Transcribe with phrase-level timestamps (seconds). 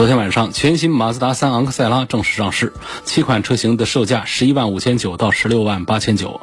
[0.00, 2.72] 昨天晚上，全新马自达三昂克赛拉正式上市，
[3.04, 6.40] 七款车型的售价十一万五千九到十六万八千九。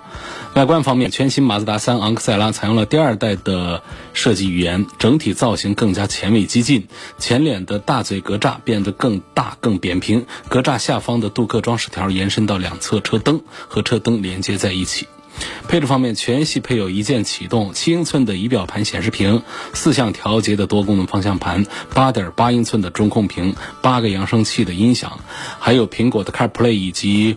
[0.54, 3.82] 外观方面，全新马自达三昂克赛拉采用了第二代的
[4.14, 15.08] 设计语言，整体造型更加前卫激进，前脸的大嘴格栅变得更大更扁平，格栅下方的镀铬装饰条延伸到两侧车灯，和车灯连接在一起。
[15.68, 25.20] 配置方面，全系配有一键启动、七英寸的仪表盘显示屏、四项调节的多功能方向盘、八点八英寸的中控屏、八个扬声器的音响，
[25.60, 27.36] 还有苹果的 CarPlay 以及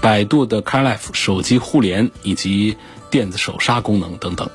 [0.00, 2.76] 百度的 CarLife 手机互联以及
[3.10, 4.50] 电子手刹功能等等。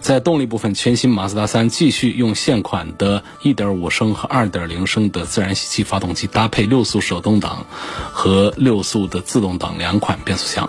[0.00, 7.66] 在动力部分，全新马自达三继续用现款的1.5升和2.0升的自然吸气发动机，搭配六速手动挡
[8.12, 10.68] 和六速的自动挡两款变速箱。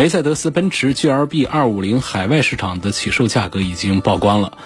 [0.00, 4.56] 梅赛德斯奔驰 GLB 250海外市场的起售价格已经曝光了，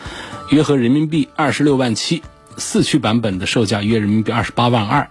[0.50, 2.22] 约合人民币二十六万七，
[2.56, 5.10] 四驱版本的售价约人民币二十八万二，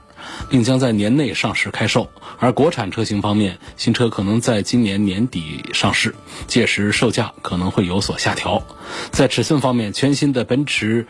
[0.50, 2.10] 并将在年内上市开售。
[2.40, 6.16] 而国产车型方面，新车可能在今年年底上市，
[6.48, 8.64] 届时售价可能会有所下调。
[9.12, 11.06] 在尺寸方面，全新的奔驰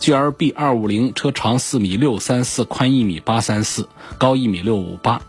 [0.00, 5.22] GLB 250车长四米六三四，宽一米八三四，高一米六五八。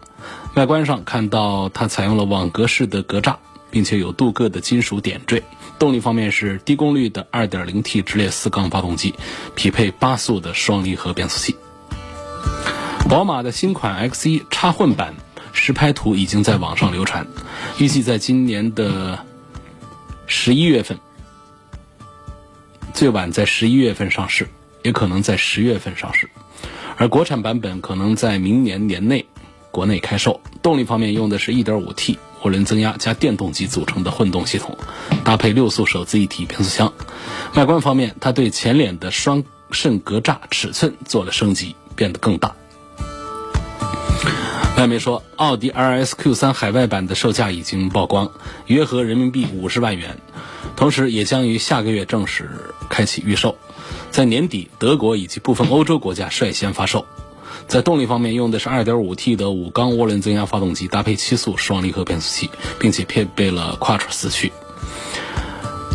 [0.58, 3.36] 外观上看到它采用了网格式的格栅，
[3.70, 5.44] 并且有镀铬的金属点缀。
[5.78, 9.14] 动力方面是低功率的 2.0T 直列四缸发动机，
[9.54, 11.56] 匹配八速的双离合变速器。
[13.08, 15.14] 宝马的新款 X1 插混版
[15.54, 17.28] 实拍图已经在网上流传，
[17.78, 19.20] 预计在今年的
[20.26, 20.98] 十一月份，
[22.96, 24.48] 最晚在十一月份上市，
[24.82, 26.28] 也可能在十月份上市。
[26.98, 29.28] 而国产版本可能在明年年内。
[29.72, 34.78] 国内开售，动力方面用的是 1.5T 涡轮增压加电动机组成的混动系统，
[35.24, 36.94] 搭配六速手自一体变速箱。
[37.56, 42.56] 外观方面，它对前脸的双肾格栅尺寸做了升级，变得更大。
[44.78, 48.32] 外媒说，奥迪 RS Q3 海外版的售价已经曝光，
[48.68, 50.20] 约合人民币五十万元，
[50.76, 52.48] 同时也将于下个月正式
[52.88, 53.58] 开启预售，
[54.12, 57.08] 在年底德国以及部分欧洲国家率先发售。
[57.68, 64.52] 在动力方面，用的是 2.5T 的五缸涡轮增压发动机，搭配七速双离合变速器，并且配备了 Quattro 四驱。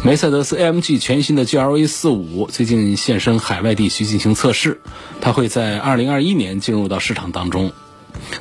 [0.04, 4.80] 梅赛德斯 AMG 全新的 GLA 45最近现身海外地区进行测试，
[5.20, 7.72] 它会在2021年进入到市场当中。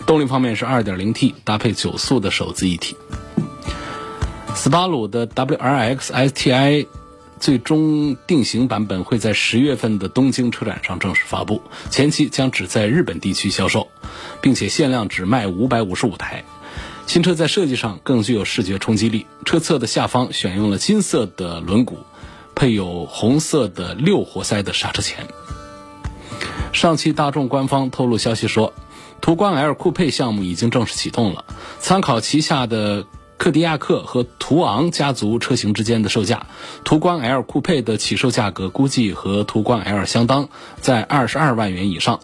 [0.05, 2.97] 动力方面是 2.0T，搭配九速的手自一体。
[4.53, 6.87] 斯巴鲁的 WRX STI。
[7.41, 13.87] 最终定型版本会在十月份的东京车展上正式发布，前期将只在日本地区销售，
[14.41, 16.45] 并且限量只卖五百五十五台。
[17.07, 21.95] 新车在设计上更具有视觉冲击力，车侧的下方选用了金色的轮毂，
[22.53, 25.27] 配有红色的六活塞的刹车钳。
[26.71, 28.71] 上汽大众官方透露消息说，
[29.19, 31.43] 途观 L 酷配项目已经正式启动了，
[31.79, 33.07] 参考旗下的。
[33.41, 36.45] 克迪亚克和途昂家族车型之间的售价，
[36.83, 40.47] 途观 L 酷配的起售价格估计和途观 L 相当，
[40.79, 42.19] 在二十二万元以上。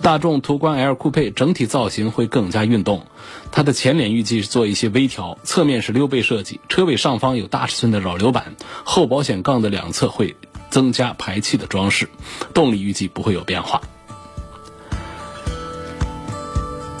[0.00, 3.04] 大众途观 L 酷配整体造型会更加运动，
[3.52, 8.54] 它的前脸预计是做一些微调，侧面是溜背设计，车尾上方有大尺寸的扰流板，
[8.84, 10.34] 后保险杠的两侧会
[10.70, 12.08] 增加排气的装饰，
[12.54, 13.82] 动力预计不会有变化。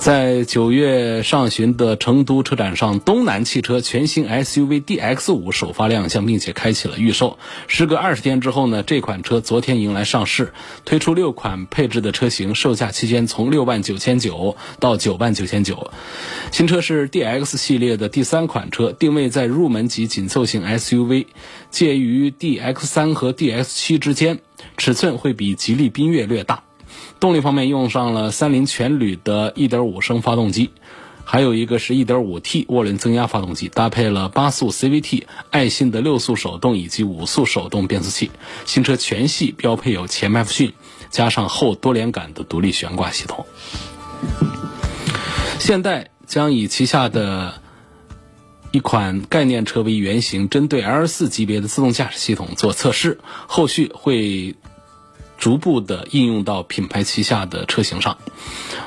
[0.04, 7.38] 在九月上旬的成都车展上，东南汽车全新 SUV DX 五首发亮相，并且开启了预售。
[7.68, 10.52] 时隔二十天之后呢，这款车昨天迎来上市，
[10.84, 15.90] 推出六款配置的车型，售价期间从六万九千九到九万九千九。
[16.52, 21.28] 新车是 DX 系列的第三款车，定位在入门级紧凑型 SUV，
[21.70, 24.40] 介于 DX 三和 DX 七之间，
[24.76, 26.63] 尺寸会比吉利缤越略大。
[27.24, 30.72] 动力方面用上了三菱全铝的1.5升发动机，
[31.24, 38.30] 还有一个是 1.5T 涡轮增压发动机，搭配了八速 CVT、爱信的六速手动以及五速手动变速器。
[38.66, 40.74] 新车全系标配有前麦弗逊，
[41.08, 43.46] 加上后多连杆的独立悬挂系统。
[45.58, 47.54] 现代将以旗下的
[48.70, 54.54] 一款概念车为原型，针对 L4 级别的自动驾驶系统做测试，后续会。
[55.44, 58.16] 逐步的应用到品牌旗下的车型上。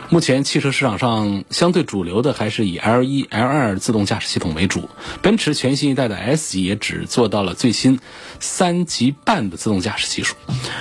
[0.09, 4.89] 目前汽车市场上相对主流的还是以 L1、L2 自动驾驶系统为主，
[5.21, 7.99] 奔驰全新一代的 S 级也只做到了最新
[8.39, 10.35] 三级半的自动驾驶技术。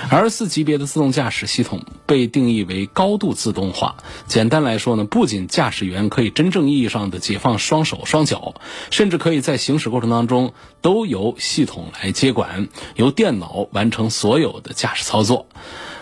[0.09, 3.97] L4 级别的自动驾驶系统被定义为高度自动化。
[4.25, 8.55] 简单来说呢，不仅驾驶员可以真正意义上的解放双手双脚，
[8.89, 15.45] 甚至可以在行驶过程当中都由系统来接管，由电脑完成所有的驾驶操作。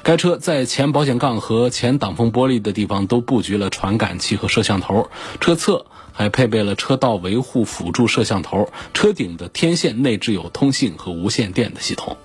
[0.04, 5.10] 该车在前保险杠和前挡风玻璃的地方都布局了传感器和摄像头，
[5.40, 12.18] 车侧还配备了车道维护辅助摄像头，车顶的天线内置有通信和无线电的系统。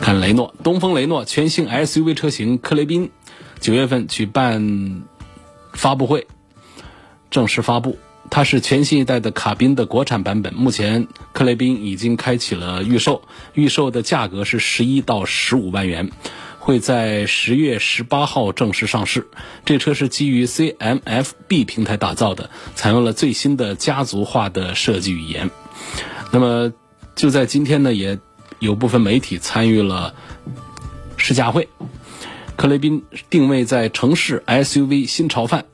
[0.00, 3.10] 看雷诺，东风雷诺全新 SUV 车型科雷宾，
[3.60, 5.02] 九月份举办
[5.74, 6.26] 发布会，
[7.30, 7.98] 正式发布。
[8.30, 13.22] 它是全新一代的卡宾的国产版本，目前克雷宾已经开启了预售，
[13.54, 16.10] 预售的价格是十一到十五万元，
[16.58, 19.28] 会在十月十八号正式上市。
[19.64, 25.50] 这车是基于 CMF-B 平台打造的，采用了最新的家族化的设计语言。
[26.30, 26.72] 那么
[27.16, 28.18] 就在今天呢，也
[28.58, 30.14] 有部分媒体参与了
[31.16, 31.68] 试驾会。
[32.56, 35.64] 克雷宾定位在城市 SUV 新潮范。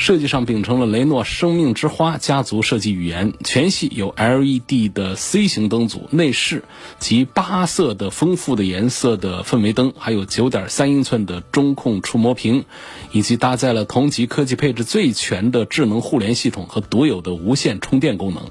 [0.00, 6.64] 设计上秉承了雷诺“生命之花”家族设计语言，全系有 LED 的 C 型灯组，内饰
[6.98, 12.64] 及八色的丰富的颜色的氛围灯，还有九点三英寸的中控触摸屏，
[13.12, 18.44] 以及搭载了同级科技配置最全的智能互联系统和独有的无线充电功能。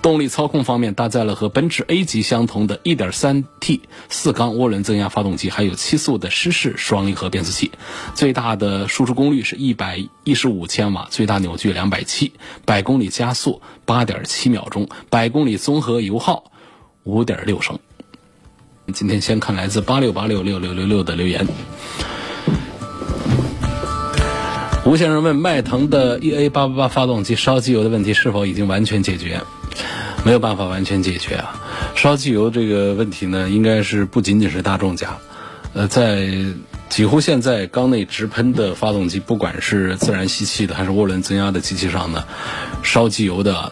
[0.00, 7.72] 动力操控方面，搭载了和奔驰 A 级相同的 1.3T 四缸涡轮增压发动机，还有七速的湿式双离合变速器。
[8.14, 12.32] 最大的输出功率是一百一十五千瓦，最大扭矩两百七，
[12.64, 16.52] 百公里加速八点七秒钟，百公里综合油耗
[17.04, 17.78] 五点六升。
[18.94, 21.46] 今天先看来自八六八六六六六六的留言。
[24.88, 29.38] 吴先生问：迈腾的 EA 八八八发动机烧机油的问题是否已经完全解决？
[30.24, 31.60] 没有办法完全解决啊！
[31.94, 35.18] 烧机油这个问题呢，应该是不仅仅是大众家，
[35.74, 36.26] 呃，在
[36.88, 42.24] 几乎现在缸内直喷的发动机，不管是自然吸气的还是涡轮增压的机器上呢，
[42.82, 43.70] 烧机油的，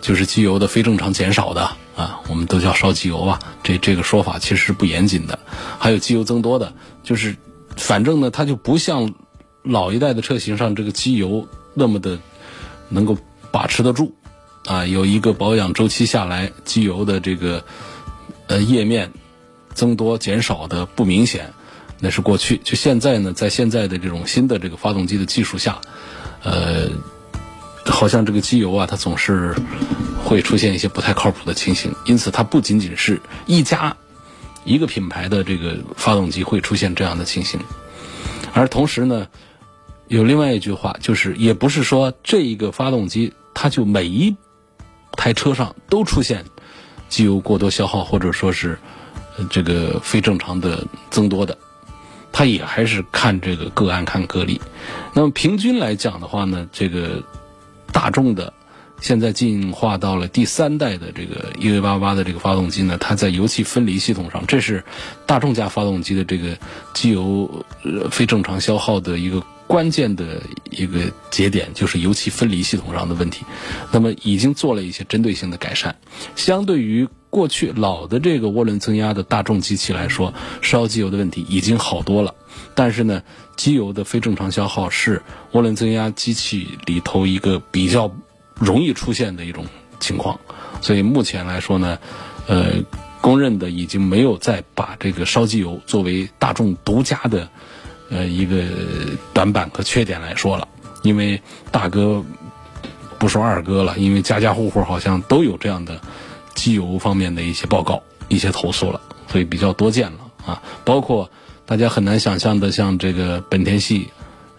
[0.00, 3.38] 就是机油的非正常减少的啊，我们都叫烧机油啊。
[3.62, 5.38] 这这个说法其实是不严谨的。
[5.78, 6.72] 还有机油增多的，
[7.04, 7.36] 就是
[7.76, 9.14] 反正呢，它就不像
[9.68, 12.18] 老一代的车型上这个机油那么的
[12.88, 13.18] 能够
[13.52, 14.14] 把持得住。
[14.66, 17.64] 啊，有一个保养周期下来，机油的这个
[18.48, 19.12] 呃液面
[19.72, 21.54] 增多减少的不明显，
[22.00, 22.60] 那是过去。
[22.64, 25.80] 就现在呢，在现在的这种新的这个发动机的技术下，
[26.42, 26.90] 呃，
[27.86, 29.54] 好像这个机油啊，它总是
[30.22, 31.94] 会出现一些不太靠谱的情形。
[32.04, 33.96] 因此，它不仅仅是一家
[34.64, 37.58] 一个品牌的这个发动机会出现这样的情形，
[38.52, 39.28] 而同时呢，
[40.08, 44.34] 有另外一句话，就是也不是说这一个发动机它就每一
[45.12, 46.44] 台车上都出现
[47.10, 48.78] 机油过多消耗，或者说是
[49.50, 51.58] 这个非正常的增多的，
[52.32, 54.60] 它也还是看这个个案看个例。
[55.12, 57.22] 那么平均来讲的话呢，这个
[57.92, 58.52] 大众的
[59.02, 64.82] 现在进化到了第三代的这个 EA88 的这个发动机呢，它在油气分离系统上，这是
[65.26, 66.56] 大众家发动机的这个
[66.94, 67.64] 机油
[68.10, 69.42] 非正常消耗的一个。
[69.68, 73.44] 关键的一个节点就是油气分离系统上的问题，
[73.92, 75.96] 那么已经做了一些针对性的改善。
[76.36, 80.32] 相对于过去老的这个涡轮增压的大众机器来说，
[80.62, 82.34] 烧机油的问题已经好多了。
[82.74, 83.22] 但是呢，
[83.56, 85.22] 机油的非正常消耗是
[85.52, 88.10] 涡轮增压机器里头一个比较
[88.54, 89.66] 容易出现的一种
[90.00, 90.40] 情况。
[90.80, 91.98] 所以目前来说呢，
[92.46, 92.84] 呃，
[93.20, 97.50] 公认的已经没有再把这个烧机油作为大众独家的。
[98.10, 98.64] 呃，一个
[99.34, 100.66] 短板和缺点来说了，
[101.02, 102.24] 因为大哥
[103.18, 106.00] 不说二哥了，因为家家户户好像都有这样的
[106.54, 109.00] 机油方面的一些报告、一些投诉了，
[109.30, 110.62] 所以比较多见了啊。
[110.86, 111.30] 包括
[111.66, 114.08] 大家很难想象的，像这个本田系，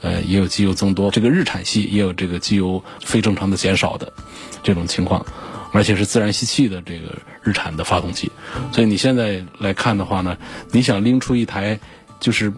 [0.01, 4.13] 呃，也有机油增多；这个日产系也有这个机油非正常的减少的
[4.61, 5.25] 这种情况，
[5.71, 8.31] 而且是自然吸气的这个日产的发动机。
[8.71, 10.37] 所以你现在来看的话呢，
[10.71, 11.79] 你想拎出一台
[12.19, 12.53] 就是。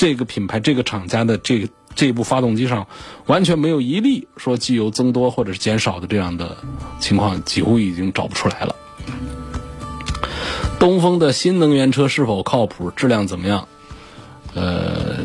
[0.00, 2.86] 这个品牌、这个厂家的这这部发动机上，
[3.26, 6.56] 完全没有一例说机油增多或者是减少的这样的
[7.00, 8.74] 情况，几乎已经找不出来了。
[10.78, 13.68] 东风的新能源车是否靠谱、质量怎么样？
[14.54, 15.18] 呃，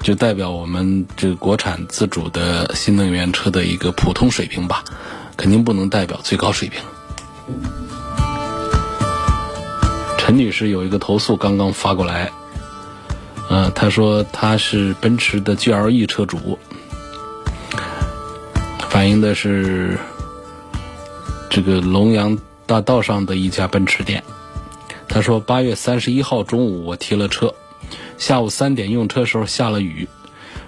[0.00, 4.82] 就代表我们这个国产自主的新能源车的一个普通水平吧，
[5.36, 6.80] 肯定不能代表最高水平。
[10.16, 12.32] 陈女士有一个投诉刚刚发过来，
[13.52, 16.58] 呃，他说他是奔驰的 GLE 车主，
[18.88, 19.98] 反映的是
[21.50, 24.24] 这个龙阳大道上的一家奔驰店。
[25.06, 27.54] 他说八月三十一号中午我提了车，
[28.16, 30.08] 下午三点用车时候下了雨，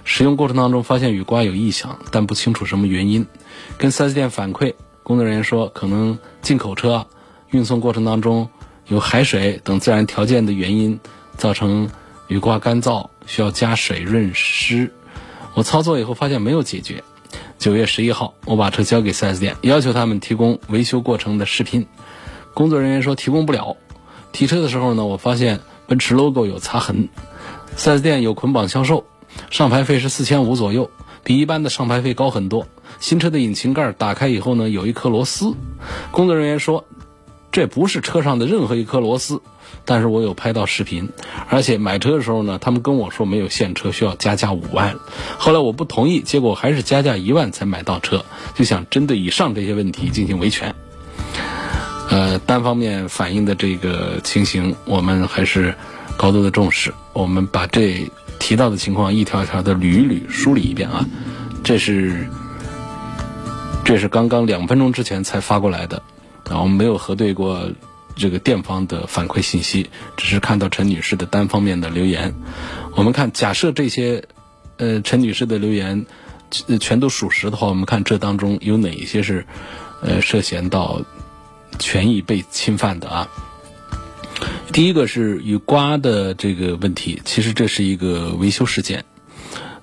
[0.03, 3.25] 使用过程当中发现雨刮有异响，但不清楚什么原因，
[3.79, 7.07] 跟 4S 店反馈，工作人员说可能进口车
[7.49, 8.47] 运送过程当中。
[8.89, 10.99] 有海水等自然条件的原因，
[11.37, 11.89] 造成
[12.27, 14.91] 雨刮干燥，需要加水润湿。
[15.53, 17.03] 我操作以后发现没有解决。
[17.59, 21.85] 九月十一号，我把车交给 4S 店，要求他们提供维修过程的视频。
[22.53, 23.77] 工作人员说提供不了。
[24.31, 27.09] 提车的时候呢，我发现奔驰 logo 有擦痕。
[27.77, 29.05] 4S 店有捆绑销售，
[29.51, 30.89] 上牌费是四千五左右，
[31.23, 32.67] 比一般的上牌费高很多。
[32.99, 35.53] 新车的引擎盖打开以后呢，有一颗螺丝。
[36.11, 36.85] 工作人员说。
[37.55, 39.41] 这不是车上的任何一颗螺丝，
[39.85, 41.07] 但是我有拍到视频，
[41.47, 44.97] 而且买车的时候呢，他们跟我说没有现车，需要加价五万。
[45.37, 50.75] 后来我不同意，结果还是加价一万才买到车，就想针对以上这些问题进行维权。
[52.09, 55.75] 呃，单方面反映的这个情形，我们还是
[56.17, 56.93] 高度的重视。
[57.13, 61.05] 我们把这提到的情况一条一条的捋一捋，梳理一遍啊。
[61.63, 62.27] 这是
[63.85, 66.03] 这是刚刚两分钟之前才发过来的。
[66.49, 67.71] 啊，我们没有核对过
[68.15, 72.33] 这个店方的反馈信息，只是看到陈女士的单方面的留言。
[72.95, 74.23] 我们看，假设这些
[74.77, 76.05] 呃陈女士的留言
[76.79, 79.45] 全都属实的话，我们看这当中有哪一些是
[80.01, 81.01] 呃涉嫌到
[81.79, 83.27] 权益被侵犯的啊？
[84.71, 89.03] 第一个是雨刮的这个问题，其实这是一个维修事件。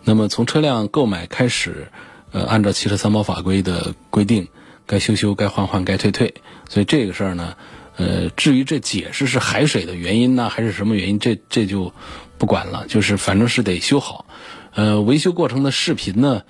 [0.05, 1.89] 那么从车辆购买开始，
[2.31, 4.49] 呃，按照汽车三包法规的规定。
[4.87, 6.35] 该修修，该换换，该退退，
[6.69, 7.57] 所以这个事儿呢，
[7.97, 11.93] 呃，至于这解释是海水的原因呢，还是什么原因，这这就
[12.39, 14.27] 不管了，就是反正是得修好。
[14.75, 16.43] 呃，维修过程的视频呢，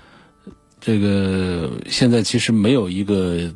[0.81, 3.53] 这个现在其实没有一个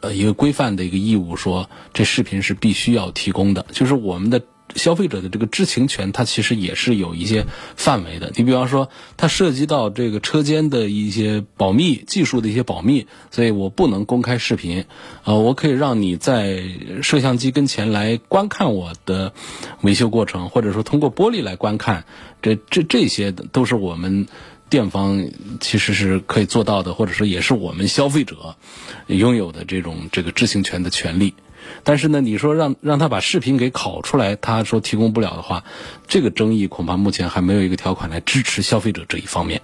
[0.00, 4.42] 呃一个规范的一个义务，说这视频是必须要提供的，就是我们的。
[4.74, 8.32] 消费者的这个知情权，它其实也是有一些范围的。
[8.36, 14.84] 你比方说，它涉及到这个车间的一些保密、技术的一些保密，所以我不能公开视频。
[15.24, 16.62] 呃，我可以让你在
[17.02, 19.32] 摄像机跟前来观看我的
[19.82, 22.04] 维修过程，或者说通过玻璃来观看。
[22.42, 24.26] 这这这些都是我们
[24.68, 28.56] 店方其实是可以做到的，或者说也是我们消费者
[29.06, 31.32] 拥有的这种这个知情权的权利。
[31.84, 35.62] 但是呢，你说让让他把视频给拷出来，他说提供不了的话，
[36.08, 39.60] 这个争议恐怕目前还没有一个条款来支持消费者这一方面，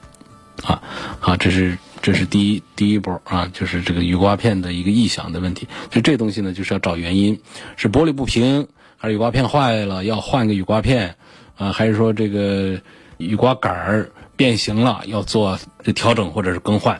[0.63, 0.83] 啊，
[1.19, 5.67] 好，这是这是第一第一波啊，就是这个雨刮片的一个异响的问题。
[5.91, 7.41] 就这东西呢，就是要找原因，
[7.77, 11.17] 是玻璃不平，还是雨刮片坏了要换个雨刮片，
[11.57, 12.79] 啊，还是说这个
[13.17, 15.59] 雨刮杆儿变形了要做
[15.95, 16.99] 调整或者是更换，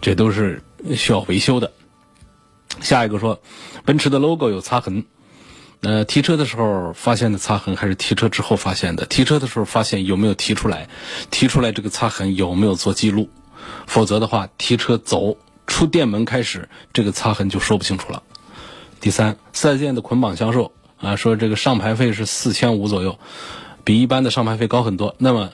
[0.00, 0.62] 这都是
[0.94, 1.72] 需要维修的。
[2.80, 3.40] 下一个说。
[3.84, 5.04] 奔驰的 logo 有擦痕，
[5.80, 9.06] 呃，提车的时候发现的擦痕还是提车之后发现的？
[9.06, 10.88] 提车的时候发现有没有提出来？
[11.30, 13.30] 提出来这个擦痕有没有做记录？
[13.86, 18.22] 否则的话，提车走出店门开始，这个擦痕就说不清楚了。
[19.00, 23.18] 第三，四 S 店的捆绑销售啊，说这个上牌费是四千五左右，
[23.82, 25.14] 比一般的上牌费高很多。
[25.18, 25.50] 那么。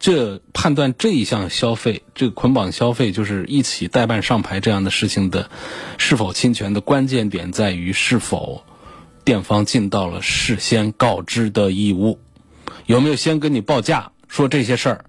[0.00, 5.50] 这判断这一项消费，这个捆绑消费就是一起代办上牌这样的事情的，
[5.98, 8.64] 是否侵权的关键点在于是否
[9.24, 12.18] 店方尽到了事先告知的义务，
[12.86, 15.04] 有没有先跟你报价说这些事儿？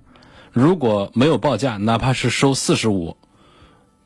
[0.51, 3.15] 如果没有报价，哪怕是收四十五，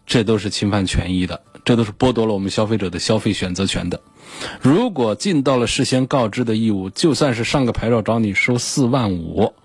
[0.06, 4.02] 这都是侵犯权益的，这都是剥夺了我们消费者的消费选择权的。
[4.62, 9.56] 如果尽到了事先告知的义务，就算是上个牌照找你收四万五。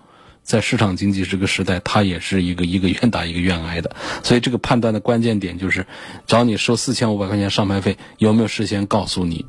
[0.43, 5.85] 在市场经济这个时代，它也是一个一个愿打一个愿挨的，所以这个判断的关键点就是，
[6.27, 9.45] 找你收四千五百块钱上牌费，有没有事先告诉你？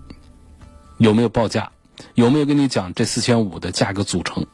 [0.99, 1.71] 有没有报价？
[2.15, 4.45] 有没有跟你讲这四千五的价格组成？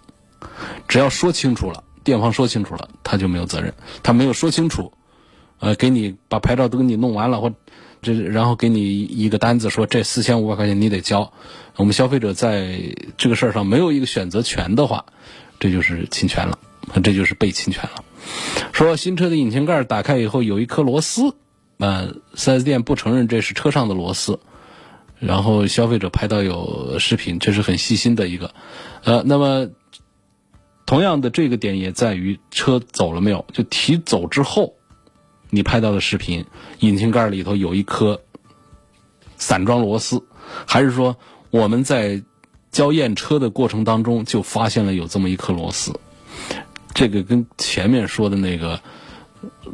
[0.87, 3.75] 只要说清楚了，店方说清楚了，他就没有责任。
[4.03, 4.93] 他没有说清楚，
[5.59, 7.53] 呃，给你把牌照都给你弄完了，或
[8.01, 11.33] 这然后给你一个单子说这四千五百块钱你得交，
[11.77, 12.81] 我们消费者在
[13.17, 15.05] 这个事儿上没有一个选择权的话。
[15.59, 16.59] 这就是侵权了，
[17.03, 18.05] 这就是被侵权了。
[18.73, 21.35] 说新车的引擎盖打开以后有一颗螺丝，
[21.79, 24.39] 呃，4S 店不承认这是车上的螺丝，
[25.19, 28.55] 然后消费者拍到有视频，这是很细心的一个。
[29.03, 29.69] 呃，那么
[30.87, 33.45] 同样的这个点也在于车走了没有？
[33.53, 34.75] 就提走之后，
[35.51, 36.45] 你拍到的视频，
[36.79, 38.23] 引擎盖里头有一颗
[39.37, 40.23] 散装螺丝，
[40.67, 41.17] 还是说
[41.51, 42.23] 我们在？
[42.71, 45.99] 交验车的过程当中就发现了有这么一颗螺丝，
[46.95, 48.81] 这个跟前面说的那个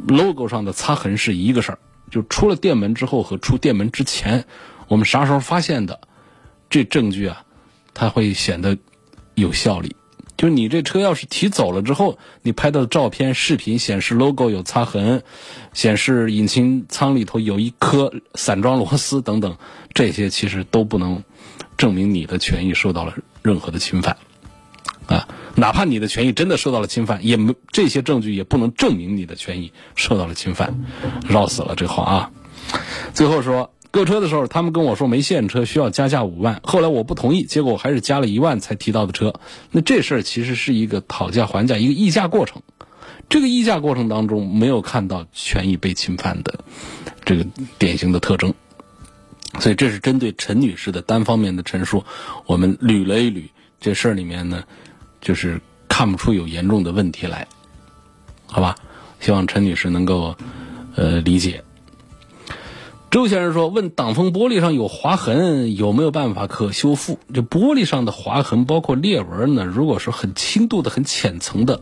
[0.07, 4.45] logo 上的擦痕是一个事儿，就出了店门之后和出店门之前，
[4.87, 5.99] 我们啥时候发现的，
[6.69, 7.43] 这证据啊，
[7.93, 8.77] 它会显得
[9.33, 9.95] 有效力。
[10.37, 15.23] 就你这车要是提走了之后，你拍到的照片、视频显示 logo 有擦痕，
[15.73, 19.57] 显示引擎舱里头有一颗散装螺丝等等，
[19.93, 21.23] 这些其实都不能
[21.77, 24.17] 证明你的权益受到了任何的侵犯，
[25.07, 30.85] 啊，哪怕你的权益真的受到了侵犯，也没这些证据也不能证明你的权益受到了侵犯，
[31.27, 32.31] 绕死了这话啊。
[33.13, 33.71] 最后说。
[33.91, 39.35] 购车的时候，他们跟我说没现车需要加价五万，后来我不同意，结果我还是加了一万才提到的车。
[39.71, 42.61] 那这事儿其实是一个讨价还价、一个议价过程。
[43.29, 46.59] 这个议价过程当中没有看到权益被侵犯的
[47.23, 47.45] 这个
[47.79, 48.53] 典型的特征，
[49.59, 52.03] 所以这是针对陈女士的单方面的陈述，
[52.45, 53.43] 我们捋了一捋
[53.79, 54.63] 这事儿里面呢，
[55.21, 57.47] 就是看不出有严重的问题来，
[58.47, 58.75] 好吧？
[59.19, 60.35] 希望陈女士能够
[60.95, 61.63] 呃理解。
[63.09, 67.17] 周先生说：“问挡风玻璃上有划痕，有没有办法可修复？
[67.33, 69.63] 这玻璃上的划痕，包括裂纹呢？
[69.63, 71.79] 如果是很轻度的、很浅层的，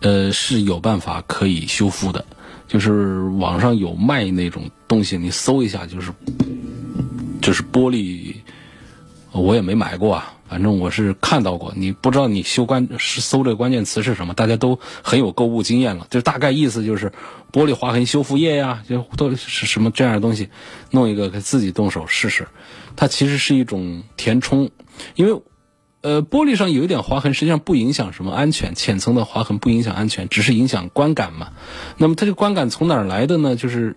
[0.00, 2.24] 呃，是有办法可以修复的。
[2.68, 6.12] 就是网上有卖那种东西，你搜一下，就是
[7.42, 8.36] 就是玻璃，
[9.32, 14.34] 我也没买过啊。”反正我是看到过，你不知道你修关搜这个关键词是什么？
[14.34, 17.10] 大家都很有购物经验了，就大概意思就是
[17.50, 20.50] 玻璃划痕修复液呀，就都是什么这样的东西，
[20.90, 22.48] 弄一个给自己动手试试。
[22.96, 24.68] 它其实是一种填充，
[25.14, 25.40] 因为
[26.02, 31.52] 呃玻璃上有一点划痕，实际上不影响什么安全，浅层的划痕不影响安全，只是影响观感嘛。
[31.96, 33.56] 那么它这个观感从哪儿来的呢？
[33.56, 33.96] 就是。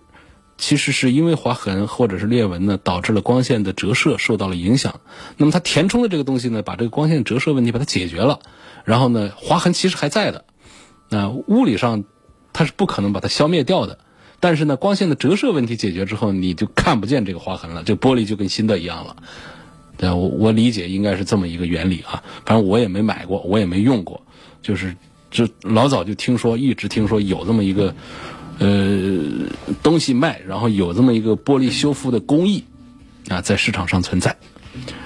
[0.58, 5.00] 其实是因为划痕或者是裂纹呢，导致了光线的折射受到了影响。
[5.36, 8.40] 那么它填充的这个东西呢，把这个光线折射问题把它解决了。
[8.84, 10.44] 然后呢，划痕其实还在的。
[11.10, 12.04] 那物理上
[12.52, 13.98] 它是不可能把它消灭掉的。
[14.40, 19.16] 但是呢，光线的折射问题解决之后，你就看不见这个划痕了，这玻璃就跟新的一样了。
[19.98, 22.22] 对，我我理解应该是这么一个原理啊。
[22.44, 24.22] 反正我也没买过，我也没用过，
[24.62, 24.96] 就是
[25.30, 27.94] 就老早就听说，一直听说有这么一个。
[28.58, 29.50] 呃，
[29.82, 32.64] 东西卖，然后有这么一个玻璃修复的工艺，
[33.28, 34.34] 啊，在市场上存在，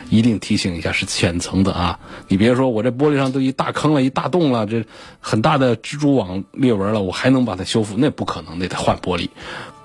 [0.08, 1.98] 一定提醒一下是浅层的啊。
[2.28, 4.84] 你别说我这玻璃上都一大坑了，一大洞了，这
[5.18, 7.96] 很大的蜘蛛网裂纹了，我还能把它修复？
[7.98, 9.28] 那不可能，那得换玻璃。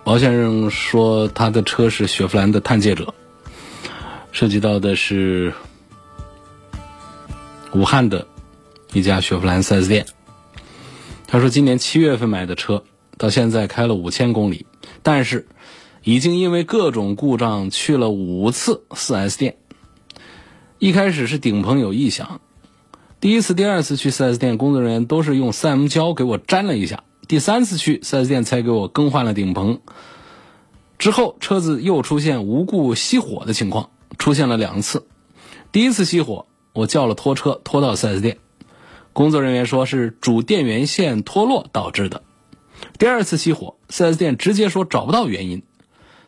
[0.04, 3.12] 毛先生说他的车是雪佛兰的探界者，
[4.32, 5.52] 涉及到的是
[7.74, 8.28] 武汉的
[8.94, 10.06] 一家雪佛兰 4S 店。
[11.26, 12.84] 他说今年七月份买的车。
[13.18, 14.66] 到现在开了五千公里，
[15.04, 15.48] 但是
[16.04, 19.58] 已经因为各种故障去了五次 4S 店。
[20.78, 22.42] 一开始是顶棚有异响，
[23.22, 27.04] 第一次、第二次去 4S 店，工作人员都是用 3M 胶给我粘了一下。
[27.28, 29.80] 第三次去 4S 店才给我更换了顶棚。
[31.00, 35.08] 之后车子又出现无故熄火的情况，出现了两次。
[35.72, 38.38] 第一次熄火，我叫了拖车拖到 4S 店，
[39.12, 42.22] 工作人员说是主电源线脱落导致的。
[42.98, 45.64] 第二次熄火，4S 店直接说找不到原因。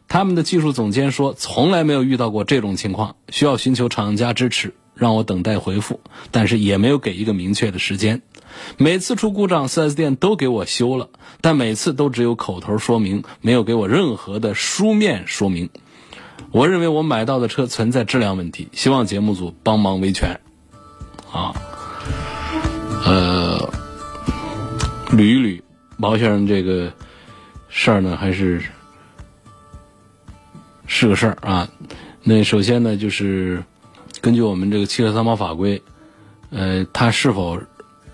[0.08, 6.00] 他们的技术总监说从来没有遇到过这种情况，需要寻求厂家支持，让我等待回复，
[6.32, 8.22] 但是也没有给一个明确的时间。
[8.78, 11.10] 每次出故障，4S 店都给我修了，
[11.42, 15.70] 但每次都只有口头说明，没有给我任何的书面说明。
[16.52, 20.40] 我认为我买到的车存在质量问题，希望节目组帮忙维权。
[21.32, 21.54] 啊，
[23.06, 23.70] 呃，
[25.12, 25.62] 捋一捋。
[25.98, 26.94] 毛先生这个
[27.68, 28.64] 事儿呢，还是
[30.86, 31.70] 是个事儿啊。
[32.24, 33.64] 那首先呢，就是
[34.22, 35.82] 根据我们这个汽车三包法规，
[36.52, 37.60] 呃，它是否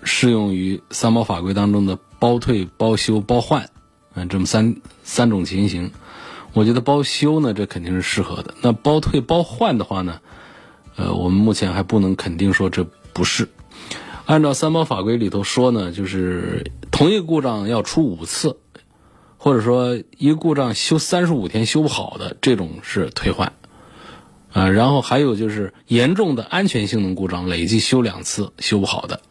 [0.02, 3.68] 适用于三包法规当中的包退、包修、包换，
[4.14, 5.92] 嗯，这么三三种情形？
[6.52, 8.54] 我觉得包修呢，这肯定是适合的。
[8.62, 10.20] 那包退、包换的话呢，
[10.96, 13.48] 呃，我们目前还不能肯定说这不是。
[14.24, 18.56] 按照三包法规里头说呢，就是同一个故障要出五次，
[19.36, 23.52] 或者说一个故障修三十五天修不好的这种是退换，
[24.52, 29.22] 啊，然后还有就是严重的安全性能故障累计修两次修不好的，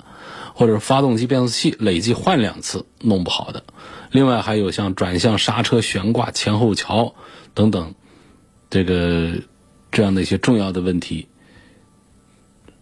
[0.53, 3.63] 或者发动机变速器累计换两次弄不好的，
[4.11, 7.15] 另外还有像转向、刹车、悬挂、前后桥
[7.53, 7.95] 等等，
[8.69, 9.35] 这个
[9.89, 11.29] 这样的一些重要的问题。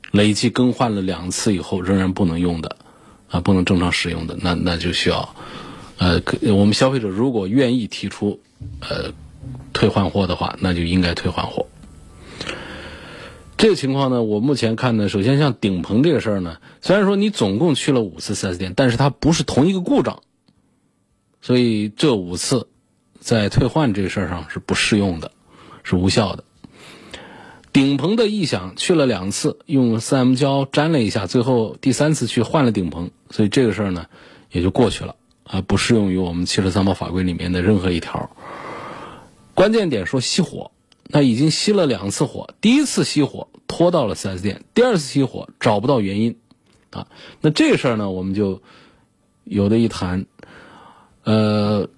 [0.10, 2.78] 累计更换了两次以后仍然不能用的，
[3.32, 5.36] 啊，不能正常使用的，那那就需要，
[5.98, 6.22] 呃，
[6.54, 8.39] 我们消费者如果愿意提出，
[8.82, 9.13] 呃，
[9.74, 11.65] 退换货的话，那就应该退换货。
[13.58, 20.24] 这个情况呢，我目前看呢，首先像顶棚这个事儿呢，虽然说你总共去了五次 4S 店，但是它不是同一个故障，
[21.41, 22.67] 所以这五次
[23.20, 25.32] 在退换这个事儿上是不适用的，
[25.84, 26.44] 是无效的。
[27.74, 34.06] 顶棚的异响去了两次，用 3M 胶粘了一下，最后第三次去换了顶棚，所以这个事儿呢
[34.52, 38.30] 也就过去了啊，不适用于我们汽车三包法规里面的任何一条。
[39.54, 40.72] 关键点说熄火。
[41.14, 46.38] 那已经熄了两次火，第一次熄火拖到了 4S 店，第二次熄火找不到原因，
[46.92, 47.06] 啊，
[47.42, 48.62] 那这个事儿呢，我们就
[49.44, 50.26] 有的一谈，
[51.26, 51.90] 呃，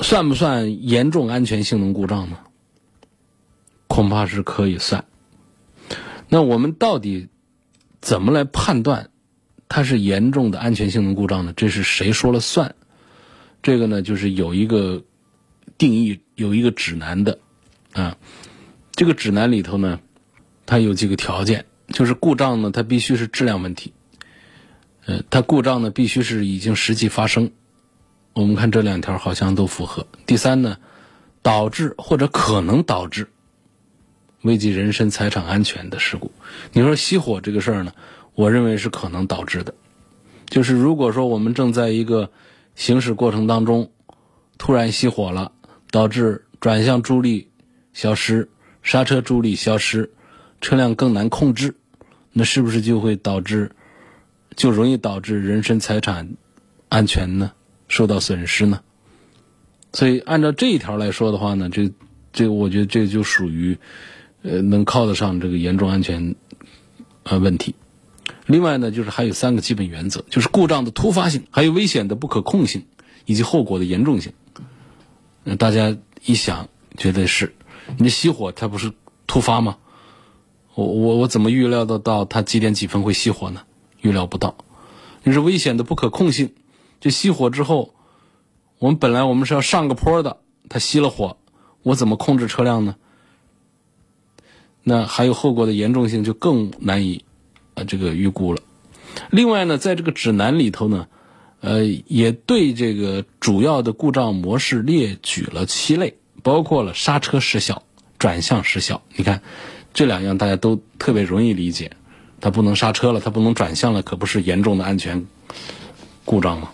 [0.00, 2.38] 算不算严重安全性能故障呢？
[3.98, 5.06] 恐怕是可以算。
[6.28, 7.26] 那我们到底
[8.00, 9.10] 怎么来判断
[9.68, 11.52] 它是严重的安全性能故障呢？
[11.56, 12.76] 这是谁说了算？
[13.60, 15.02] 这个呢，就是有一个
[15.78, 17.40] 定义，有一个指南的，
[17.92, 18.16] 啊。
[18.92, 19.98] 这个指南里头呢，
[20.64, 23.92] 它有几个条件，就是故障呢，它必须是质量问题，
[25.06, 27.50] 呃，它故障呢必须是已经实际发生。
[28.32, 30.06] 我们看这两条好像都符合。
[30.24, 30.76] 第三呢，
[31.42, 33.28] 导致或者可能导致
[34.48, 36.32] 危及人身财产安全的事故。
[36.72, 37.92] 你说熄火这个事儿呢，
[38.34, 39.74] 我认为是可能导致的，
[40.48, 42.30] 就是如果说我们正在一个
[42.74, 43.90] 行驶过程当中，
[44.56, 45.52] 突然熄火了，
[45.90, 47.50] 导致转向助力
[47.92, 48.48] 消失。
[48.80, 50.10] 刹车助力消失，
[50.62, 51.74] 车辆更难控制，
[52.32, 53.70] 那是不是就会导致，
[54.56, 56.26] 就容易导致人身财产
[56.88, 57.52] 安全呢
[57.88, 58.80] 受到损失呢？
[59.92, 61.92] 所以按照这一条来说的话呢，这
[62.32, 63.76] 这我觉得这就属于
[64.42, 66.34] 呃能靠得上这个严重安全
[67.24, 67.74] 呃问题。
[68.46, 72.86] 另外呢，就是还有三个基本原则，就是故障的突发性，还有危险的不可控性，
[73.26, 74.32] 以及后果的严重性。
[75.58, 77.54] 大家一想，觉得是。
[77.98, 78.92] 你熄火，它不是
[79.26, 79.78] 突发吗？
[80.74, 83.62] 我我我怎么预料得到它几点几分会熄火呢？
[84.00, 84.56] 预料不到。
[85.24, 86.54] 你是危险的不可控性，
[87.00, 87.94] 就熄火之后，
[88.78, 91.38] 我们本来我们是要上个坡的，它熄了火，
[91.82, 92.96] 我怎么控制车辆呢？
[94.88, 97.22] 那还有后果的严重性就更难以
[97.74, 98.62] 啊这个预估了。
[99.30, 101.06] 另外呢，在这个指南里头呢，
[101.60, 106.16] 呃，也对这个主要的故障模式列举了七类。
[106.40, 107.82] 包括了刹车失效、
[108.16, 109.02] 转向失效。
[109.16, 109.42] 你看，
[109.92, 111.90] 这两样大家都特别容易理解。
[112.40, 115.26] 它不能刹车了，它不能转向了，可不是严重的安全
[116.24, 116.70] 故障吗？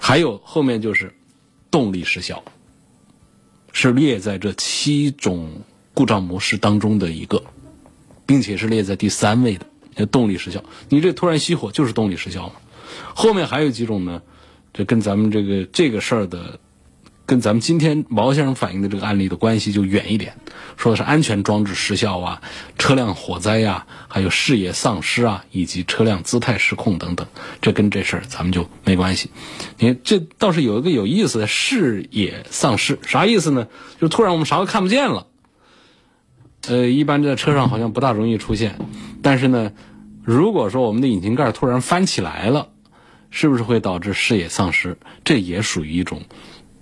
[0.00, 1.12] 还有后面就是
[1.68, 2.44] 动力失效，
[3.72, 5.50] 是列在这七种
[5.96, 7.42] 故障模式当中的一个，
[8.26, 9.64] 并且是列在第三位的。
[9.96, 12.56] 叫动力失效，你这突然熄火就是动力失效嘛？
[13.14, 14.20] 后面还有几种呢？
[14.74, 16.60] 这跟咱们这个这个事儿的。
[17.28, 20.36] 跟咱们今天毛先生反映的这个案例的关系就远一点，
[20.76, 22.40] 说的是安全装置失效啊，
[22.78, 27.26] 车辆火灾呀，还有视野丧失啊，以及车辆姿态失控等等，
[27.60, 29.28] 这跟这事儿咱们就没关系。
[29.76, 33.66] 你看，这倒是有一个有意思的视野丧失，啥意思呢？
[34.00, 35.26] 就突然我们啥都看不见了。
[36.68, 38.78] 呃，一般在车上好像不大容易出现，
[39.22, 39.72] 但是呢，
[40.22, 42.68] 如果说我们的引擎盖突然翻起来了，
[43.30, 44.96] 是不是会导致视野丧失？
[45.24, 46.22] 这也属于一种。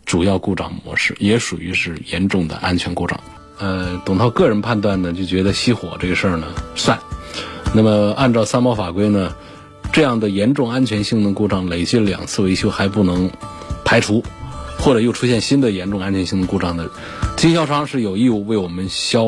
[0.06, 3.18] 主要故障模式也属于是严重的安全故障。
[3.58, 6.98] 呃，董涛个人判断呢，就觉得熄火这个事儿呢算。
[7.74, 9.34] 那么按照三包法规呢，
[9.94, 13.30] 这样的严重安全性能故障累计两次维修还不能
[13.82, 14.22] 排除，
[14.78, 16.90] 或者又出现新的严重安全性能故障的，
[17.38, 19.24] 经销商是有义务为我们消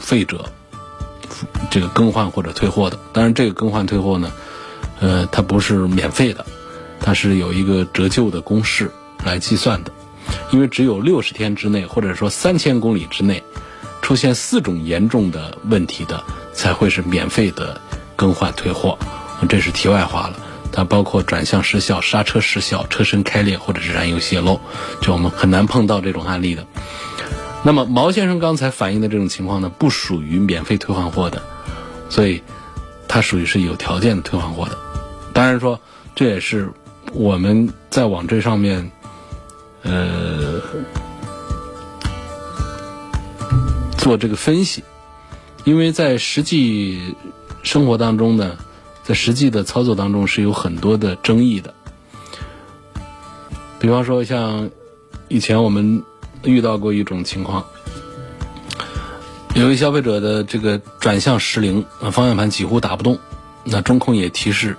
[0.00, 0.46] 费者
[1.70, 2.98] 这个更换或者退货的。
[3.12, 4.32] 当然，这个更换退货呢，
[4.98, 6.44] 呃，它不是免费的，
[6.98, 8.90] 它是有一个折旧的公式。
[9.22, 9.92] 来计算的，
[10.50, 13.42] 因为只有六十天之内，或者说三千公里之内，
[14.00, 17.78] 出现四种严重的问题的，才会是免费的
[18.16, 18.96] 更换退货。
[19.46, 20.36] 这是题外话了，
[20.72, 24.58] 它包括转向失效、刹车失效、车身开裂或者是燃油泄漏，
[25.02, 26.66] 就我们很难碰到这种案例的。
[27.62, 31.42] 那么毛先生刚才反映的这种情况呢，不属于免费退换货的，
[32.08, 32.42] 所以
[33.08, 34.78] 它属于是有条件的退换货的。
[35.32, 35.78] 当然说，
[36.14, 36.72] 这也是
[37.12, 38.90] 我们在往这上面。
[39.82, 40.60] 呃，
[43.96, 44.84] 做这个分析，
[45.64, 47.16] 因为在实际
[47.62, 48.58] 生活当中呢，
[49.02, 51.72] 在实际的操作当中是有很多的争议的。
[53.78, 54.68] 比方说，像
[55.28, 56.04] 以前我们
[56.44, 57.64] 遇到过一种情况，
[59.54, 63.18] 有一消费者的这个转向失灵，方向盘几乎打不动，
[63.64, 64.76] 那中控也提示，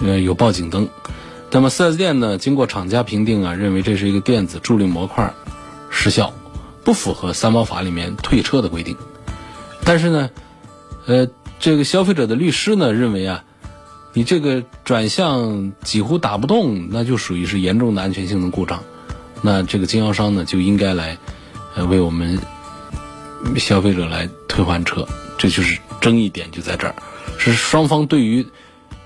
[0.00, 0.88] 呃，有报警灯。
[1.52, 5.34] 那么 4S 店呢，经过厂家评定啊，认为这是一个电子助力模块
[5.90, 6.32] 失效，
[6.84, 8.96] 不符合三包法里面退车的规定。
[9.84, 10.30] 但是呢，
[11.06, 13.44] 呃，这个消费者的律师呢认为啊，
[14.12, 18.82] 你这个转向几乎打不动，那就属于是严重的安全性能故障，
[19.42, 21.16] 那这个经销商呢就应该来
[21.74, 22.38] 呃为我们
[23.56, 25.06] 消费者来退换车，
[25.38, 26.94] 这就是争议点就在这儿，
[27.38, 28.46] 是双方对于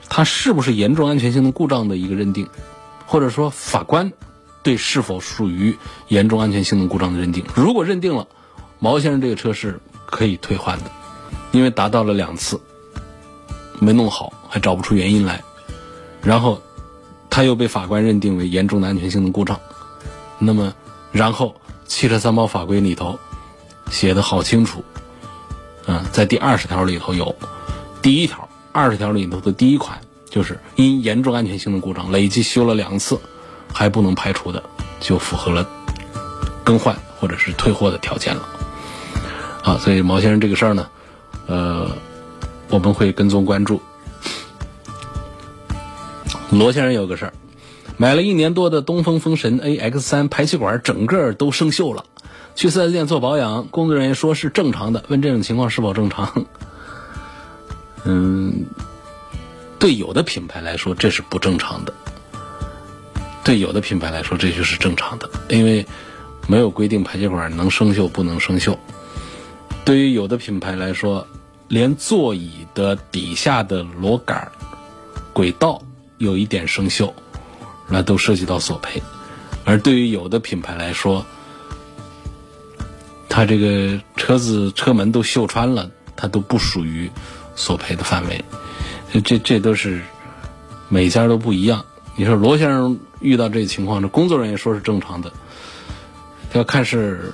[0.09, 2.49] 它是不是严重安全性能故障的一个认定，
[3.07, 4.13] 或者说法官
[4.63, 5.77] 对是否属于
[6.09, 7.45] 严重安全性能故障的认定。
[7.55, 8.27] 如果认定了，
[8.79, 10.91] 毛先生这个车是可以退换的，
[11.53, 12.61] 因为达到了两次
[13.79, 15.43] 没弄好，还找不出原因来，
[16.23, 16.61] 然后
[17.31, 19.59] 他又被法官认定为严重的安全性能故障，
[20.39, 20.75] 那么
[21.13, 21.55] 然后
[21.87, 23.19] 汽车三包法规里头
[23.91, 24.85] 写的好清楚，
[25.87, 27.35] 嗯，在第二十条里头有
[28.03, 33.21] 第一条，二十条里头的第一款就是因严重安全性的故障累计修了两次
[33.73, 34.63] 还不能排除的，
[35.01, 35.67] 就符合了
[36.65, 38.49] 更换或者是退货的条件了。
[39.63, 40.87] 啊，所以毛先生这个事儿呢，
[41.47, 41.91] 呃，
[42.69, 43.81] 我们会跟踪关注。
[46.51, 47.33] 罗先生有个事儿，
[47.97, 52.05] 买了一年多的东风风神 AX 三排气管整个都生锈了，
[52.57, 56.47] 去四 S 店做保养，工作人员说是正常的，问这种情况是否正常？
[58.05, 58.67] 嗯，
[59.79, 61.95] 对有的品牌来说这是不正常的，
[63.45, 65.87] 对有的品牌来说这就是正常的，因为
[66.49, 68.77] 没有规定排气管能生锈不能生锈。
[69.85, 71.27] 对于有的品牌来说，
[71.69, 74.51] 连座椅的底下的螺杆、
[75.33, 75.81] 轨道
[76.19, 77.13] 有一点生锈，
[77.89, 79.01] 那都涉及到索赔；
[79.65, 81.25] 而对于有的品牌来说，
[83.29, 87.11] 它这个车子车门都锈穿了，它都不属于
[87.55, 88.45] 索赔的范围。
[89.25, 90.01] 这这都是
[90.89, 91.85] 每家都不一样。
[92.17, 95.33] 你说罗先生遇到这情况，这工作人员说是正常的，
[96.53, 97.33] 要看是。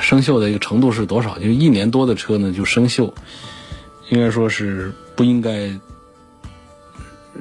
[0.00, 1.38] 生锈的一个程度是多少？
[1.38, 3.12] 就一年多的车呢，就生锈，
[4.08, 5.70] 应该说是不应该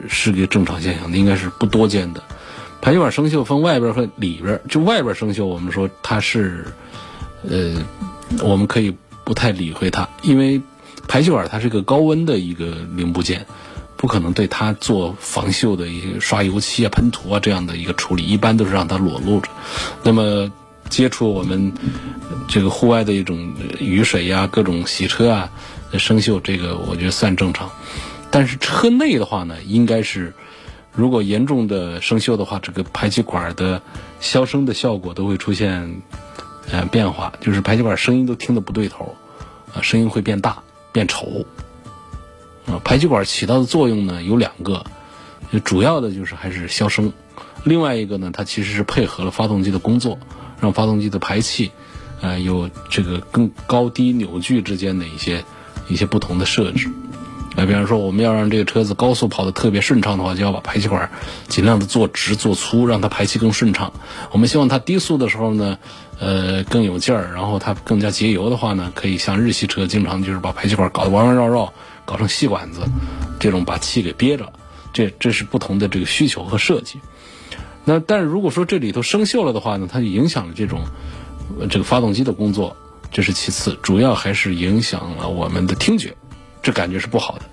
[0.09, 2.23] 是个正常现象，应该是不多见的。
[2.81, 6.65] 排气管生锈分外边和里边，就外边生锈，我们说它是，
[7.49, 7.75] 呃，
[8.41, 10.61] 我们可以不太理会它，因为
[11.07, 13.45] 排气管它是个高温的一个零部件，
[13.97, 19.49] 不可能对它做防锈的一些刷油漆啊、喷涂啊这样的一个处理，一般都是让它裸露着。
[20.03, 20.51] 那么。
[20.87, 21.73] 接触我们
[22.47, 25.49] 这个户外的一种雨水呀，各种洗车啊，
[25.97, 27.71] 生锈，这个我觉得算正常。
[28.35, 30.33] 但是车内的话呢，应该是
[30.91, 33.81] 如果严重的生锈的话，这个排气管的
[34.19, 36.01] 消声的效果都会出现
[36.69, 39.15] 呃变化，就是排气管声音都听得不对头，
[39.73, 41.45] 啊，声音会变大变丑。
[42.65, 44.83] 啊，排气管起到的作用呢有两个，
[45.63, 47.13] 主要的就是还是消声，
[47.63, 50.19] 另外一个呢，它其实是配合了发动机的工作。
[50.59, 51.71] 让发动机的排气，
[52.19, 55.45] 呃，有这个更高低扭矩之间的一些
[55.87, 56.89] 一些不同的设置。
[57.55, 61.09] 那，比方说，我们要让这个车子高速跑得特别顺畅的话，就要把排气管
[61.47, 63.93] 尽量的做直做粗，让它排气更顺畅。
[64.31, 65.77] 我们希望它低速的时候呢，
[66.19, 72.81] 呃，更有劲儿，然后它更加节油的话呢，可以像日系车经常就是把排气管搞得弯弯绕绕，搞成细管子，
[73.39, 74.51] 这种把气给憋着。
[74.91, 76.99] 这这是不同的这个需求和设计。
[77.83, 80.81] 那但是如果说这里头生锈了的话呢，它就影响了这种
[81.69, 82.75] 这个发动机的工作，
[83.11, 86.15] 这是其次，主要还是影响了我们的听觉，
[86.65, 87.45] 这感觉是不好的。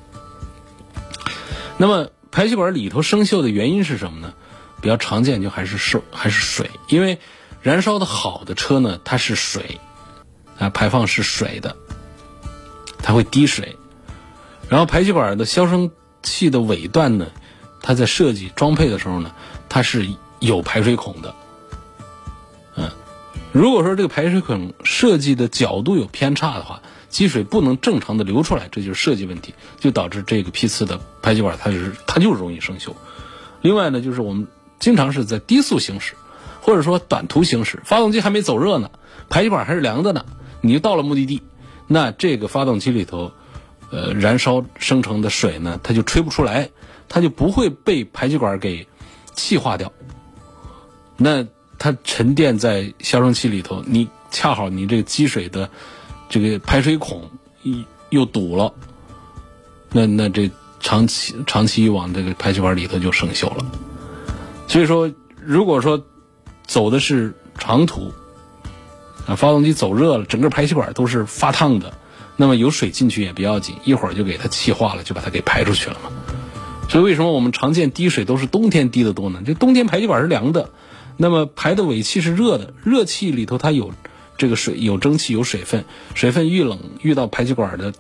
[1.77, 4.33] 那么排气管里头生锈的原因是什么呢？
[4.81, 7.21] 比较常见就还是受还是水，因为
[7.61, 9.79] 燃烧的好的车呢，它是水
[10.59, 11.77] 啊，排放是水的，
[12.99, 13.77] 它会滴水，
[14.69, 15.91] 然后排气管的消声
[16.23, 17.27] 器的尾段呢，
[17.81, 19.31] 它在设计装配的时候呢，
[19.69, 20.09] 它是。
[20.43, 21.33] 有排水孔的，
[22.75, 22.91] 嗯，
[23.53, 32.95] 如果说这个排水孔设计的角度有偏差的话，积水不能正常的流出来，这就是设计问题，就导致这个批次的排气管它是它就容易生锈。
[33.61, 34.49] 另外呢，就是我们
[34.81, 36.15] 经常是在低速行驶，
[36.63, 38.91] 或者说短途行驶，发动机还没走热呢，
[39.29, 40.25] 排气管还是凉的呢，
[40.63, 41.43] 你就到了目的地，
[41.87, 43.31] 那这个发动机里头，
[43.91, 46.71] 呃，燃烧生成的水呢，它就吹不出来，
[47.09, 48.89] 它就不会被排气管给
[49.35, 49.93] 气化掉。
[51.19, 51.47] 那
[51.79, 55.69] 它沉淀在消声器里头，你恰好你这个积水的
[56.33, 57.29] 这个排水孔
[58.09, 58.73] 又堵了，
[59.91, 63.67] 那那这长期长期以往，这个排气管里头就生锈了。
[64.67, 65.13] 所以说，
[65.45, 66.03] 如果说
[66.67, 68.11] 走的是长途
[69.27, 71.93] 啊，发动机走热了，整个排气管都是发烫的，
[72.39, 76.11] 那么有水进去也不要紧，一会儿就给它气化了，就把它给排出去了嘛。
[76.89, 79.43] 所以为什么我们常见滴水都是冬天滴的多呢？
[79.45, 80.71] 这冬天排气管是凉的。
[81.19, 83.93] 那么排的尾气是热的，热气里头它有
[84.43, 85.85] 这个水，有蒸汽，有水分，
[86.17, 87.93] 水分遇冷遇到排气管的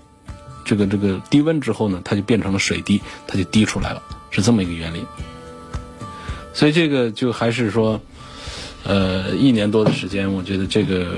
[0.64, 4.02] 这个这个低温之后呢，它就变成了水滴，它就滴出来了，
[4.33, 5.07] 是这么一个原理。
[6.52, 8.00] 所以这个就还是说，
[8.83, 11.14] 呃，一年多的时间，我觉得这个，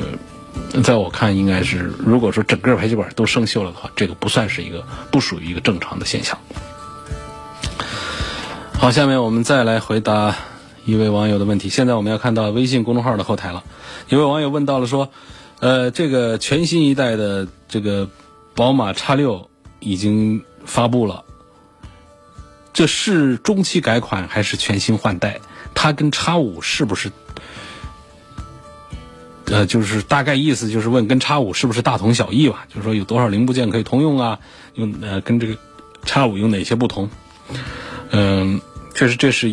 [0.83, 6.39] 在我看应该是，如果说整个排气管都生锈了的话，这个不算是一个不属于一个正常的现象。
[8.75, 10.37] 好，下面我们再来回答
[10.85, 11.69] 一位网友的问题。
[11.69, 13.65] 现在我们要看到微信公众号的后台了，
[14.09, 15.11] 一位网友问到了说，
[15.61, 18.09] 呃，这个全新一代的这个
[18.55, 19.49] 宝马叉六
[19.81, 21.25] 已经发布了。
[22.73, 25.41] 这是中期改款还是全新换代？
[25.75, 27.13] 它跟叉五是不是？
[29.47, 32.67] 呃，就是大概意思就是问跟叉五是不是大同小异吧？
[32.69, 34.39] 就是说有多少零部件可以通用啊？
[34.75, 35.57] 用呃跟这个
[36.05, 37.09] 叉五有哪些不同？
[38.11, 38.61] 嗯，
[38.95, 39.51] 确实这是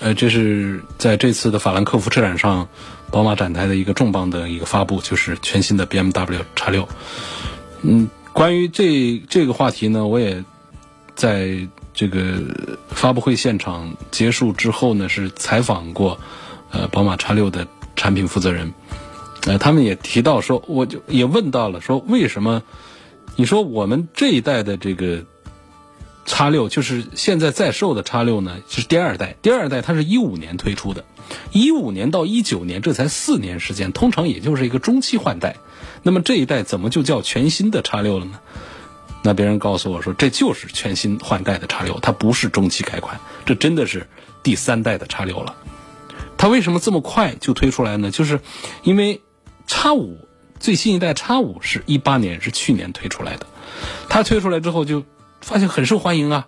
[0.00, 2.68] 呃这是在这次的法兰克福车展上，
[3.10, 6.88] 宝马展台的一个重磅的一个发布，就是全新的 BMW 叉六。
[7.82, 10.44] 嗯，关于这这个话题呢，我也
[11.14, 11.68] 在。
[11.92, 12.40] 这个
[12.88, 16.18] 发布会现场结束之后呢，是采访过，
[16.70, 18.72] 呃，宝马叉六的产品负责人，
[19.44, 22.62] 呃，他们也提到说，我就也问到了，说为什么？
[23.36, 25.22] 你说我们这一代的这个
[26.30, 31.04] 叉六，就是现在在售的叉六呢，是第二代，第二代它是一五年推出的，
[31.50, 35.56] 一五年到一九年这才四年时间，通常也就是一个中期换代，
[36.04, 38.38] 那么这一代怎么就叫全新的叉六了呢？
[39.24, 44.06] 那别人告诉我说，这就是全新换代的叉六，它不是中期改款，这真的是
[44.44, 45.56] 第三代的叉六了。
[46.38, 48.12] 它为什么这么快就推出来呢？
[48.12, 48.40] 就是
[48.84, 49.20] 因为
[49.66, 50.28] 叉五
[50.60, 53.46] 最新一代叉五是一八年，是去年推出来的。
[54.08, 55.02] 它推出来之后就
[55.40, 56.46] 发现很受欢迎啊，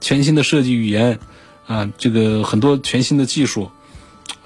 [0.00, 1.18] 全新的设计语言
[1.66, 3.70] 啊，这个很多全新的技术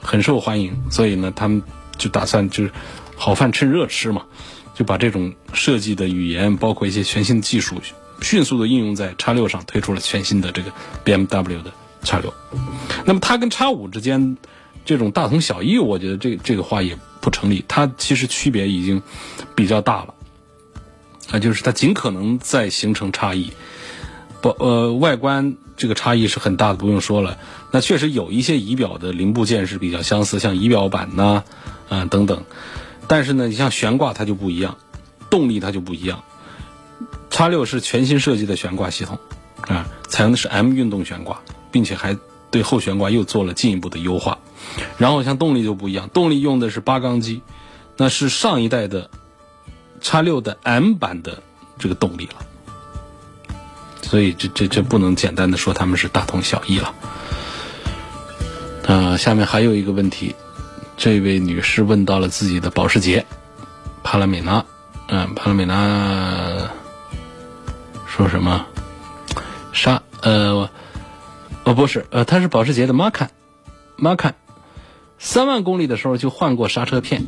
[0.01, 1.63] 很受欢迎，所以呢，他们
[1.99, 2.71] 就打算就是
[3.17, 4.23] 好饭趁热吃嘛。
[4.75, 7.81] 就把这种设计的语言，包括一些全新的技术，
[8.21, 10.71] 迅速的应用在叉六上，推出了全新的这个
[11.03, 12.31] BMW 的叉六。
[13.07, 14.37] 那么它跟叉五之间
[14.85, 17.65] 这种大同小异，我觉得这这个话也不成立。
[17.67, 19.03] 它其实区别已经
[19.55, 20.15] 比较大了，
[21.31, 23.51] 啊，就是它尽可能在形成差异。
[24.41, 27.39] 不，呃，外观这个差异是很大的，不用说了。
[27.71, 31.43] 那确实有一些仪表的零部件是比较相似，像仪表板呐，
[31.89, 32.45] 啊等等。
[33.09, 34.77] 但是呢，你像悬挂它就不一样，
[35.31, 36.23] 动力它就不一样。
[37.31, 39.19] 叉六是全新设计的悬挂系统，
[39.69, 42.17] 啊，采用的是 M 运动悬挂，并且还
[42.51, 44.39] 对后悬挂又做了进一步的优化。
[44.99, 47.43] 然后像动力就不一样，动力用的是八缸机，
[47.97, 49.11] 那是上一代的
[50.01, 51.43] 叉六的 M 版的
[51.79, 52.47] 这个动力了。
[54.07, 56.95] 所以这这这不能简单的说他们是大同小异了。
[58.87, 60.37] 啊，下面还有一个问题。
[60.97, 63.27] 这位女士问到了自己的保时捷
[64.05, 64.65] 帕拉梅拉，
[65.09, 66.71] 嗯，帕拉梅拉
[68.07, 68.65] 说什么？
[69.73, 70.71] 刹呃，
[71.65, 74.35] 哦不是，呃，它是保时捷的 Macan，Macan，
[75.19, 77.27] 三万公里的时候就换过刹车片。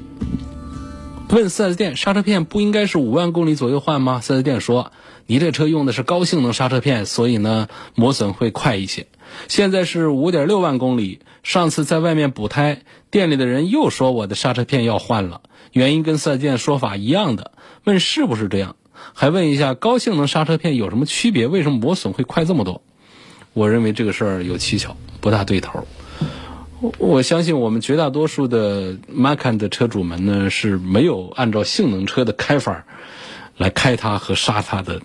[1.31, 4.21] 问四 S 店，刹车片不应该是五万公里左右换吗？
[4.23, 4.93] 四 S 店说，
[5.27, 9.07] 你这车用的是高性能刹车片，所以呢磨损会快一些。
[9.47, 12.81] 现在是五点六万公里，上次在外面补胎。
[13.11, 17.53] 店里的人又说我的刹车片要换了，原因跟四 S 店说法一样的。
[17.85, 18.77] 问是不是这样？
[19.13, 21.47] 还问一下高性能刹车片有什么区别？
[21.47, 22.83] 为什么磨损会快这么多？
[23.53, 25.87] 我认为这个事儿有蹊跷，不大对头。
[26.99, 32.85] 我相信我们绝大多数的 Macan 的车主们呢是没有按照性能车的开法
[33.57, 35.01] 来开它和刹它的，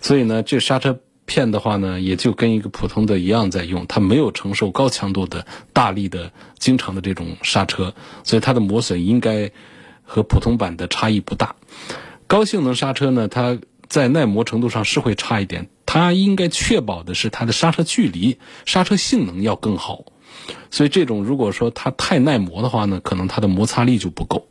[0.00, 0.98] 所以呢，这刹车。
[1.26, 9.52] 片的话呢，也就跟一个普通的一样在用，它没有承受高强度的大力的、经常的这种刹车，所以它的磨损应该
[10.02, 11.54] 和普通版的差异不大。
[12.26, 20.06] 高性能刹车呢，它在耐磨程度上是会差一点，它应该确保的是它的刹车距离、刹车性能要更好。
[20.70, 24.46] 所以这种如果说它太耐磨的话呢，可能它的摩擦力就不够，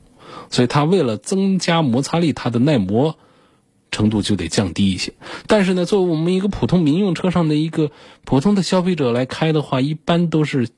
[0.50, 3.18] 所以它为了增加摩擦力，它的耐磨。
[3.92, 5.14] 程度就得降低一些，
[5.48, 7.90] 但是呢，作为我们一个普通民用车上的一个
[8.24, 10.70] 普通的消费者来开的话，一般都是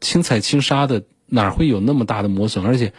[0.00, 2.64] 轻踩轻刹的，哪会有那么大的磨损？
[2.64, 2.92] 而且，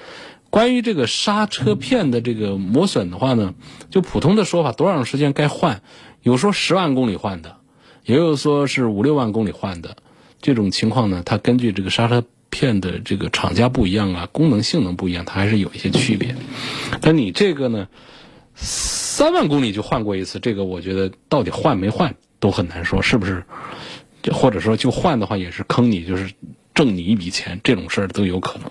[0.50, 3.54] 关于这个刹车片的这个磨损的话呢，
[3.90, 5.82] 就普通的说法，多长时间该换？
[6.22, 7.56] 有说十万公里换的，
[8.04, 9.96] 也有说是五六万公里换的。
[10.46, 16.36] 这种情况呢，它根据这个刹车片的这个厂家不一样啊，功能性能不一样，它还是有一些区别。
[17.02, 17.88] 但你这个呢？
[18.54, 23.44] 三万公里就换过一次，这个我觉得到底换没换都很难说，是不是？
[24.32, 26.32] 或者说就换的话也是坑你，就是
[26.76, 28.70] 挣你一笔钱，这种事儿都有可能。